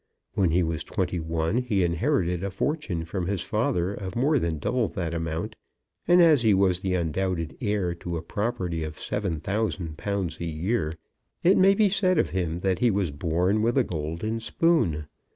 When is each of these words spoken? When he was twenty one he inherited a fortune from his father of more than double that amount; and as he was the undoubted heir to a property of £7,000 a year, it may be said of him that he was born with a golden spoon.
When 0.33 0.49
he 0.49 0.63
was 0.63 0.83
twenty 0.83 1.19
one 1.19 1.57
he 1.57 1.83
inherited 1.83 2.43
a 2.43 2.49
fortune 2.49 3.05
from 3.05 3.27
his 3.27 3.43
father 3.43 3.93
of 3.93 4.15
more 4.15 4.39
than 4.39 4.57
double 4.57 4.87
that 4.87 5.13
amount; 5.13 5.55
and 6.07 6.23
as 6.23 6.41
he 6.41 6.55
was 6.55 6.79
the 6.79 6.95
undoubted 6.95 7.55
heir 7.61 7.93
to 7.93 8.17
a 8.17 8.23
property 8.23 8.83
of 8.83 8.95
£7,000 8.95 10.39
a 10.39 10.45
year, 10.45 10.93
it 11.43 11.55
may 11.55 11.75
be 11.75 11.87
said 11.89 12.17
of 12.17 12.31
him 12.31 12.57
that 12.61 12.79
he 12.79 12.89
was 12.89 13.11
born 13.11 13.61
with 13.61 13.77
a 13.77 13.83
golden 13.83 14.39
spoon. 14.39 15.05